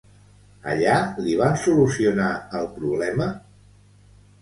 Allà 0.71 0.95
li 1.27 1.37
van 1.43 1.61
solucionar 1.65 2.33
el 2.63 2.69
problema? 2.81 3.33